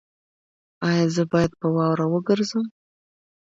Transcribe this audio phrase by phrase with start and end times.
[0.89, 2.63] ایا زه باید په واوره وګرځم؟